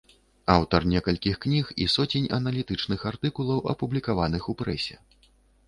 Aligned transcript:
Аўтар 0.53 0.87
некалькіх 0.93 1.35
кніг 1.43 1.65
і 1.85 1.87
соцень 1.97 2.25
аналітычных 2.39 3.05
артыкулаў, 3.13 3.63
апублікаваных 3.77 4.51
у 4.51 4.59
прэсе. 4.67 4.95